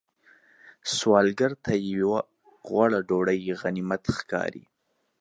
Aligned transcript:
سوالګر 0.95 1.51
ته 1.63 1.73
یو 1.93 2.09
غوړه 2.67 2.99
ډوډۍ 3.07 3.39
غنیمت 3.61 4.03
ښکاري 4.17 4.63